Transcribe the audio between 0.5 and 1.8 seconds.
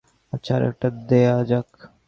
আরেকটা দেয়া যাক।